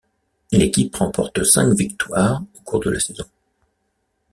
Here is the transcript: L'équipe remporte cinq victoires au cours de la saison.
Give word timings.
L'équipe 0.51 0.95
remporte 0.95 1.43
cinq 1.43 1.75
victoires 1.75 2.41
au 2.57 2.61
cours 2.61 2.79
de 2.79 2.89
la 2.89 2.99
saison. 2.99 3.25